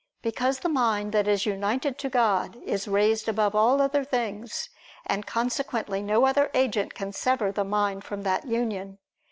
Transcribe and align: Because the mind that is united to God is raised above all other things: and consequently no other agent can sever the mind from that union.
Because 0.23 0.57
the 0.61 0.67
mind 0.67 1.11
that 1.11 1.27
is 1.27 1.45
united 1.45 1.99
to 1.99 2.09
God 2.09 2.55
is 2.65 2.87
raised 2.87 3.29
above 3.29 3.53
all 3.53 3.79
other 3.79 4.03
things: 4.03 4.67
and 5.05 5.27
consequently 5.27 6.01
no 6.01 6.25
other 6.25 6.49
agent 6.55 6.95
can 6.95 7.13
sever 7.13 7.51
the 7.51 7.63
mind 7.63 8.03
from 8.03 8.23
that 8.23 8.47
union. 8.47 8.97